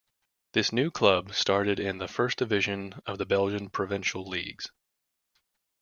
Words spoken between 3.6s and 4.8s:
Provincial leagues.